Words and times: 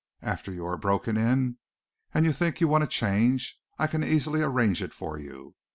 After 0.23 0.51
you 0.51 0.65
are 0.65 0.77
broken 0.77 1.15
in 1.15 1.57
and 2.11 2.25
you 2.25 2.33
think 2.33 2.59
you 2.59 2.67
want 2.67 2.83
a 2.83 2.87
change 2.87 3.59
I 3.77 3.85
can 3.85 4.03
easily 4.03 4.41
arrange 4.41 4.81
it 4.81 4.93
for 4.95 5.19
you. 5.19 5.53